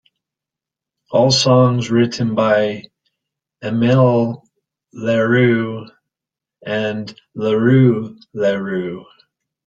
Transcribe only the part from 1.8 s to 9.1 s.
written by Amel Larrieux and Laru Larrieux.